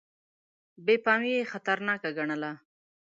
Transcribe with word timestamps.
بې 0.85 0.95
پامي 1.05 1.31
یې 1.37 1.49
خطرناکه 1.51 2.09
ګڼله. 2.17 2.51